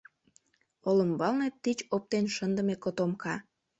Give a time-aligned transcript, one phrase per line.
[0.89, 3.35] Олымбалне— тич оптен шындыме котомка.